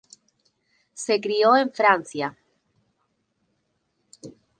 Se 0.95 1.21
crio 1.21 1.55
en 1.55 1.71
Francia. 1.71 2.35